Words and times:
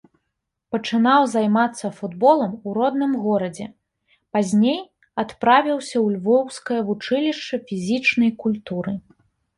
Пачынаў 0.75 1.25
займацца 1.33 1.91
футболам 1.97 2.55
у 2.69 2.73
родным 2.77 3.13
горадзе, 3.27 3.67
пазней 4.37 4.79
адправіўся 5.25 5.93
ў 6.05 6.07
львоўскае 6.17 6.81
вучылішча 6.89 7.55
фізічнай 7.69 8.31
культуры. 8.45 8.97